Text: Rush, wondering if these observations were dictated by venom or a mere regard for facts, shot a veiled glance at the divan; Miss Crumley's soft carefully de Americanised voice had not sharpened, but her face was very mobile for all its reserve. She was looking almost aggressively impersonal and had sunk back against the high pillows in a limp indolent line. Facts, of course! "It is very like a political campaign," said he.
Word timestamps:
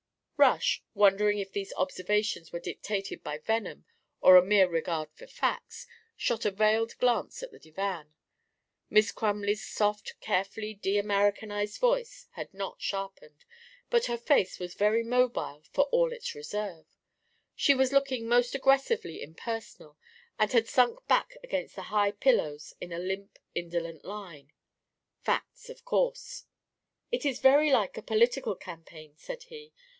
Rush, 0.35 0.81
wondering 0.95 1.37
if 1.37 1.51
these 1.51 1.71
observations 1.77 2.51
were 2.51 2.59
dictated 2.59 3.23
by 3.23 3.37
venom 3.37 3.85
or 4.19 4.35
a 4.35 4.41
mere 4.43 4.67
regard 4.67 5.11
for 5.13 5.27
facts, 5.27 5.85
shot 6.17 6.43
a 6.45 6.49
veiled 6.49 6.97
glance 6.97 7.43
at 7.43 7.51
the 7.51 7.59
divan; 7.59 8.15
Miss 8.89 9.11
Crumley's 9.11 9.63
soft 9.63 10.19
carefully 10.19 10.73
de 10.73 10.97
Americanised 10.97 11.79
voice 11.79 12.25
had 12.31 12.51
not 12.51 12.81
sharpened, 12.81 13.45
but 13.91 14.05
her 14.07 14.17
face 14.17 14.57
was 14.57 14.73
very 14.73 15.03
mobile 15.03 15.61
for 15.71 15.83
all 15.91 16.11
its 16.11 16.33
reserve. 16.33 16.87
She 17.55 17.75
was 17.75 17.93
looking 17.93 18.23
almost 18.23 18.55
aggressively 18.55 19.21
impersonal 19.21 19.95
and 20.39 20.51
had 20.51 20.67
sunk 20.67 21.05
back 21.07 21.37
against 21.43 21.75
the 21.75 21.83
high 21.83 22.13
pillows 22.13 22.73
in 22.81 22.91
a 22.91 22.97
limp 22.97 23.37
indolent 23.53 24.03
line. 24.03 24.51
Facts, 25.21 25.69
of 25.69 25.85
course! 25.85 26.45
"It 27.11 27.23
is 27.23 27.37
very 27.39 27.71
like 27.71 27.95
a 27.97 28.01
political 28.01 28.55
campaign," 28.55 29.13
said 29.15 29.43
he. 29.43 29.71